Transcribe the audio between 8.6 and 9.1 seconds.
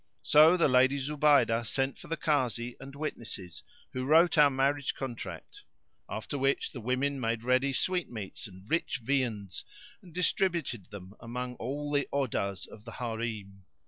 rich